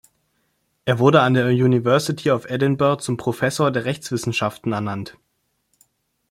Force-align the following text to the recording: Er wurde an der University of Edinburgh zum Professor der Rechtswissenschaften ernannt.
Er 0.85 0.97
wurde 0.97 1.21
an 1.21 1.35
der 1.35 1.45
University 1.49 2.31
of 2.31 2.45
Edinburgh 2.49 3.01
zum 3.03 3.17
Professor 3.17 3.69
der 3.69 3.85
Rechtswissenschaften 3.85 4.71
ernannt. 4.71 5.15